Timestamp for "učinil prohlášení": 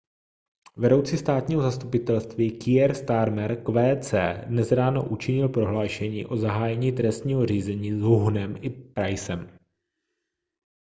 5.09-6.25